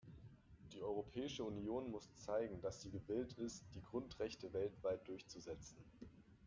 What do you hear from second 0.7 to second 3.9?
Die Europäische Union muss zeigen, dass sie gewillt ist, die